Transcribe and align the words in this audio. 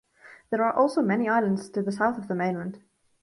There 0.49 0.63
are 0.63 0.73
also 0.73 1.03
many 1.03 1.29
islands 1.29 1.69
to 1.69 1.83
the 1.83 1.91
south 1.91 2.17
of 2.17 2.27
the 2.27 2.33
mainland. 2.33 2.81